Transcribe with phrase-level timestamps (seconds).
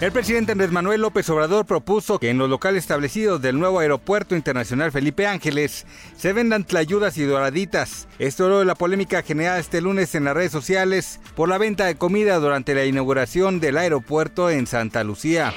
[0.00, 4.34] El presidente Andrés Manuel López Obrador propuso que en los locales establecidos del nuevo Aeropuerto
[4.34, 5.84] Internacional Felipe Ángeles
[6.16, 8.08] se vendan tlayudas y doraditas.
[8.18, 11.84] Esto luego de la polémica generada este lunes en las redes sociales por la venta
[11.84, 15.52] de comida durante la inauguración del aeropuerto en Santa Lucía.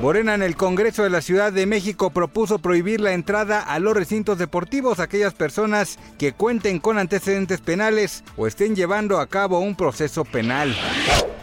[0.00, 3.94] Morena en el Congreso de la Ciudad de México propuso prohibir la entrada a los
[3.94, 9.60] recintos deportivos a aquellas personas que cuenten con antecedentes penales o estén llevando a cabo
[9.60, 10.74] un proceso penal.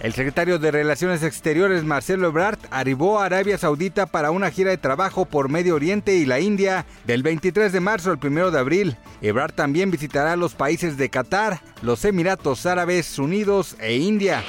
[0.00, 4.78] El secretario de Relaciones Exteriores Marcelo Ebrard arribó a Arabia Saudita para una gira de
[4.78, 8.96] trabajo por Medio Oriente y la India del 23 de marzo al 1 de abril.
[9.22, 14.44] Ebrard también visitará los países de Qatar, los Emiratos Árabes Unidos e India.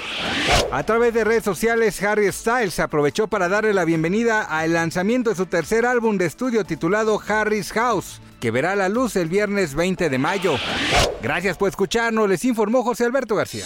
[0.71, 5.35] A través de redes sociales, Harry Styles aprovechó para darle la bienvenida al lanzamiento de
[5.35, 10.11] su tercer álbum de estudio titulado Harry's House, que verá la luz el viernes 20
[10.11, 10.57] de mayo.
[11.23, 13.65] Gracias por escucharnos, les informó José Alberto García.